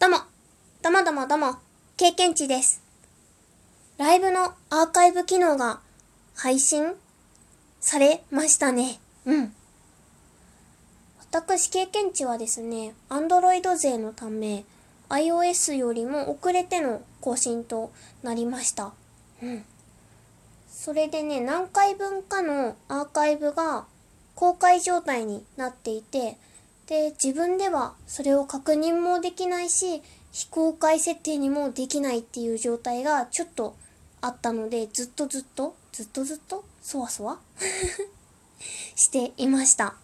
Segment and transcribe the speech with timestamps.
[0.00, 0.16] どうも、
[0.80, 1.56] どうもどうもどうも、
[1.98, 2.80] 経験値です。
[3.98, 5.80] ライブのアーカイブ機能が
[6.34, 6.94] 配信
[7.80, 8.98] されましたね。
[9.26, 9.52] うん。
[11.30, 14.64] 私経験値はですね、Android 勢のため、
[15.10, 17.92] iOS よりも遅れての更新と
[18.22, 18.94] なりました。
[19.42, 19.66] うん。
[20.70, 23.84] それでね、何回分かのアーカイブが
[24.34, 26.38] 公開状態になっていて、
[26.90, 30.02] で、自分ではそれを確認もできないし、
[30.32, 33.76] 非公開設定にもできないっていう状態がちょっと
[34.20, 37.38] あったので、ずっとずっと、ずっとずっと、そわそわ
[38.96, 39.94] していました。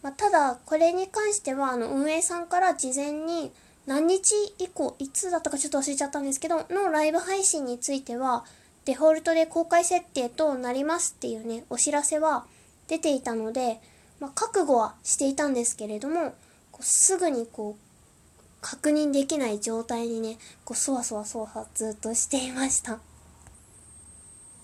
[0.00, 3.50] まあ、ただ、これに関しては、あの、運営さんから事前に、
[3.84, 8.44] 何日以降、いつだったかちょっと忘れちゃったんですけど、のライブ配信については、
[8.84, 12.46] デフォルトで公開設定となりますっていうね、お知らせは
[12.86, 13.80] 出ていたので、
[14.24, 16.34] まあ、覚悟はしていたんですけれども、
[16.72, 17.84] こうすぐにこう、
[18.62, 23.00] 確認できない状態にね、こう、そわそわそわずっとしていました。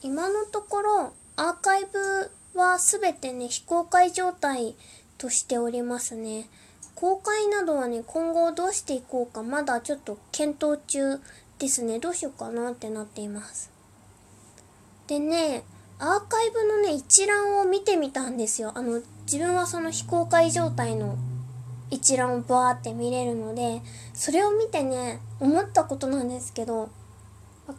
[0.00, 4.74] 今のところ、アーカイブはすべてね、非公開状態
[5.18, 6.48] としておりますね。
[6.94, 11.20] 公開などはね、今後どうしていこうか、まだちょっと検討中
[11.58, 11.98] ですね。
[11.98, 13.70] どうしようかなってなっています。
[15.06, 15.62] でね、
[15.98, 18.72] アーカイブのね、一覧を見てみたんですよ。
[18.74, 21.16] あの、自分はその非公開状態の
[21.90, 23.82] 一覧をバーって見れるので、
[24.14, 26.90] それを見てね、思ったことなんですけど、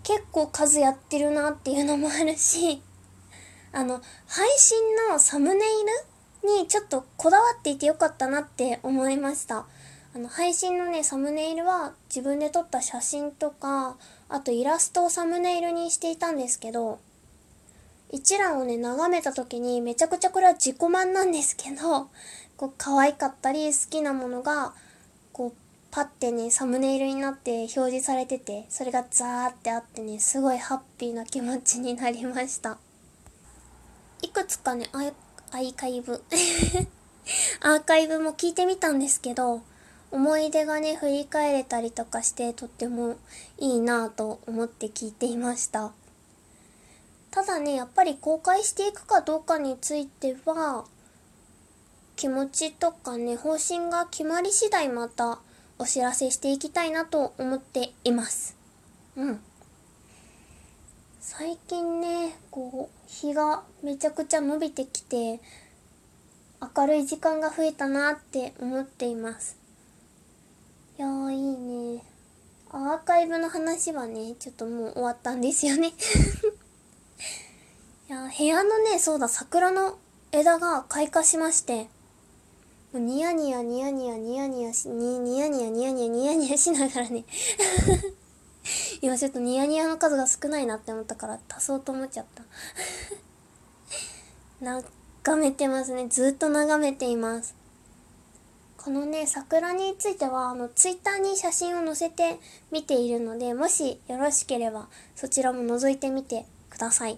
[0.04, 2.82] 結構数やってるなっていうのもあるし、
[3.74, 4.78] あの、配信
[5.10, 9.66] のサムネイルにちょっとこだわっていてよかったなって思いました。
[10.16, 13.98] あの、配信のね、サムネイルは自分で撮った写真とか、
[14.30, 17.00] あとイラストをサムネイルにしていたんですけど、
[18.14, 22.12] 一覧をね、眺めた時にめちゃくちゃこれは自己満なんですけど、
[22.56, 24.76] こう、可愛かったり好きなものが、
[25.32, 25.54] こう、
[25.90, 32.78] パッてね、サムネイルになって表示されてて、それがザーってあってね、すごいハッピーな気持ちになりました。
[34.22, 35.14] いくつかね、アイ
[35.52, 36.24] アーカイブ
[37.62, 39.64] アーカイブも聞いてみたんですけど、
[40.12, 43.16] 思い出がね、振り返れたりとかして、とっても
[43.58, 45.94] いいなぁと思って聞いていました。
[47.34, 50.86] ただね、やっぱり公開していくかどうかについては、
[52.16, 55.40] 気持ちとかね、方針が決まり次第また
[55.80, 58.56] お知らせしていきたいなと思っています。
[59.16, 59.40] うん。
[61.20, 65.40] 最近ね、こう、日がめちゃくちゃ伸びてきて、
[66.78, 69.58] 明るい時間が増えたなって思っています。
[71.00, 72.04] いやー、いいね。
[72.70, 75.94] アーカイブの話はね、ちょっともう終わったんですよね。
[78.14, 79.98] や部屋のね、そうだ、桜の
[80.32, 81.88] 枝が開花しまして、
[82.94, 87.26] もうニヤニヤニヤニヤニヤニヤし、にニヤニヤニヤニヤニヤニヤしながらね
[89.02, 92.44] 今ちょっとニヤニヤの数が少ないなって思ったから足そうと思っちゃった
[94.62, 96.08] 眺めてますね。
[96.08, 97.56] ずっと眺めています。
[98.78, 102.38] このね、桜については、あの、ツイッターに写真を載せて
[102.70, 107.18] 見ているので、もしよろしければ、そちらも覗いてみてください。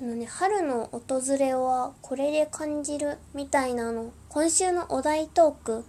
[0.00, 5.84] あのね、春の訪れはこれで感じるみたいなの、今週のお題トーク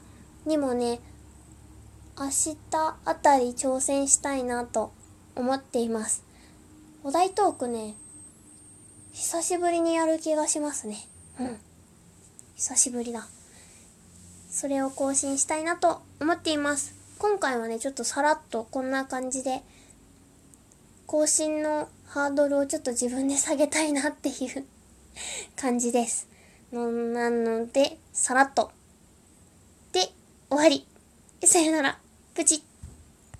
[0.45, 0.99] にもね、
[2.17, 2.57] 明日
[3.03, 4.93] あたり挑戦したいなと
[5.35, 6.23] 思っています。
[7.03, 7.95] お題トークね、
[9.11, 10.97] 久しぶりにやる気がしますね。
[11.39, 11.57] うん。
[12.55, 13.27] 久しぶりだ。
[14.51, 16.93] それを更新したいなと思っています。
[17.17, 19.63] 今回はね、ちょっとさらっとこんな感じで、
[21.07, 24.65] 更新のハードルをちょっと自分で下げたいなっていう
[25.55, 26.29] 感じです。
[26.71, 28.71] のなので、さらっと。
[29.91, 30.01] で、
[30.49, 30.87] 終わり。
[31.43, 31.99] さよなら。
[32.33, 32.74] プチッ。